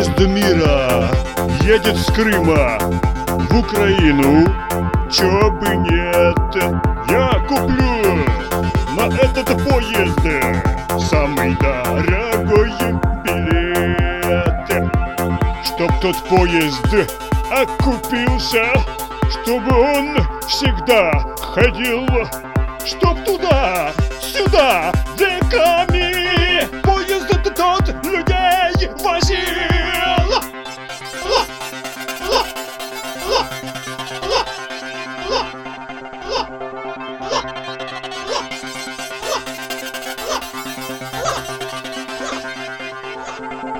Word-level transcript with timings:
Поезд 0.00 0.18
мира 0.20 1.10
едет 1.60 1.94
с 1.94 2.06
Крыма 2.06 2.78
в 2.80 3.58
Украину. 3.58 4.46
Чё 5.12 5.50
бы 5.50 5.76
нет, 5.76 6.54
я 7.10 7.38
куплю 7.46 8.24
на 8.96 9.14
этот 9.14 9.48
поезд 9.68 10.24
самый 11.10 11.54
дорогой 11.56 12.72
билет. 13.24 14.90
Чтоб 15.66 15.92
тот 16.00 16.16
поезд 16.30 17.10
окупился, 17.50 18.72
чтобы 19.28 19.70
он 19.70 20.16
всегда 20.48 21.12
ходил, 21.42 22.06
чтоб 22.86 23.22
туда, 23.26 23.92
сюда, 24.22 24.92
веками 25.18 25.99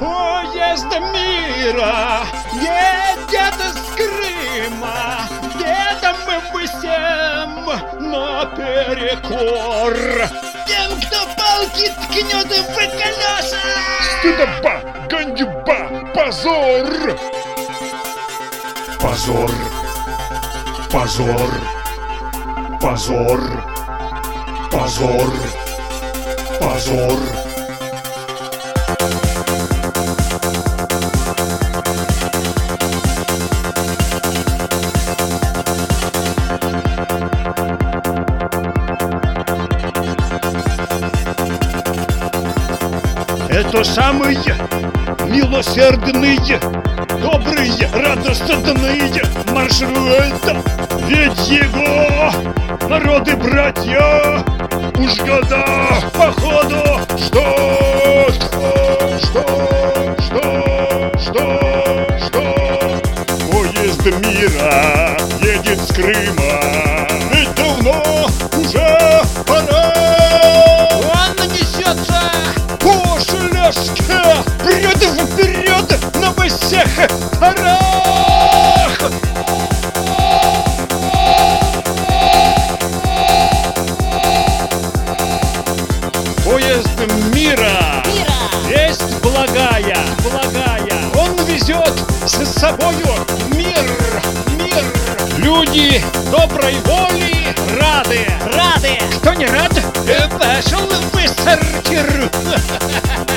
Поезд 0.00 0.86
мира 1.12 2.24
едет 2.54 3.54
с 3.60 3.94
Крыма, 3.94 5.28
где-то 5.54 6.16
мы 6.26 6.36
всем 6.66 7.66
наперекор. 8.10 9.94
Тем, 10.66 10.90
кто 11.02 11.18
палки 11.36 11.92
ткнет 12.08 12.50
в 12.50 12.74
колеса! 12.74 13.62
Стыдоба, 14.20 14.74
ганьба, 15.10 15.80
позор! 16.14 16.88
Позор, 19.02 19.50
позор, 20.90 21.50
позор, 22.80 23.40
позор, 24.70 25.30
позор. 26.58 27.49
Это 43.60 43.84
самый 43.84 44.38
милосердный, 45.26 46.38
добрый, 47.20 47.70
радостный 47.92 49.12
маршрут. 49.52 50.56
Ведь 51.06 51.46
его 51.46 52.32
народы 52.88 53.36
братья 53.36 54.42
уж 54.96 55.20
года 55.20 55.62
походу 56.14 57.00
что, 57.18 58.28
что, 58.32 59.18
что, 59.18 60.16
что, 60.24 61.12
что, 61.18 62.06
что 62.18 63.02
поезд 63.52 64.06
мира 64.06 65.18
едет 65.42 65.78
с 65.80 65.92
Крыма. 65.92 66.89
Поезд 86.44 86.88
мира! 87.32 88.02
Мира! 88.06 88.50
Весть 88.66 89.20
благая, 89.22 89.96
благая. 90.22 91.10
Он 91.14 91.36
везет 91.46 91.94
с 92.26 92.58
собою 92.58 93.06
мир, 93.54 93.84
мир. 94.58 94.84
Люди 95.38 96.02
доброй 96.30 96.74
воли 96.84 97.54
рады. 97.78 98.26
Рады! 98.52 98.98
Кто 99.20 99.34
не 99.34 99.46
рад, 99.46 99.72
э, 100.06 100.28
пошел 100.38 100.86
в 100.86 101.28
сортир 101.42 102.30